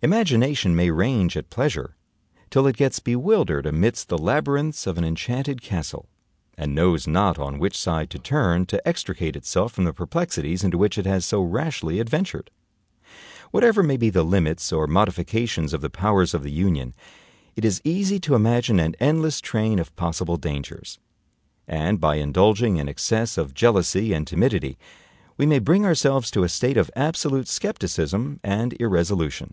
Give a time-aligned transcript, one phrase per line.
[0.00, 1.96] Imagination may range at pleasure
[2.50, 6.08] till it gets bewildered amidst the labyrinths of an enchanted castle,
[6.56, 10.78] and knows not on which side to turn to extricate itself from the perplexities into
[10.78, 12.48] which it has so rashly adventured.
[13.50, 16.94] Whatever may be the limits or modifications of the powers of the Union,
[17.56, 21.00] it is easy to imagine an endless train of possible dangers;
[21.66, 24.78] and by indulging an excess of jealousy and timidity,
[25.36, 29.52] we may bring ourselves to a state of absolute scepticism and irresolution.